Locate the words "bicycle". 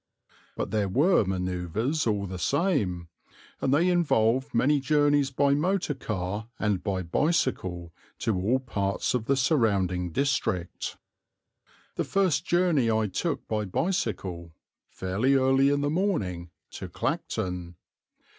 7.03-7.93, 13.65-14.55